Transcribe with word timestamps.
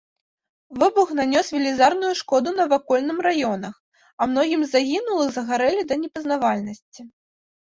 Выбух 0.83 1.09
нанёс 1.19 1.51
велізарную 1.55 2.13
шкоду 2.21 2.49
навакольным 2.61 3.19
раёнах, 3.27 3.75
а 4.23 4.29
многім 4.33 4.59
з 4.65 4.69
загінулых 4.75 5.29
згарэлі 5.37 5.81
да 5.93 6.01
непазнавальнасці. 6.07 7.01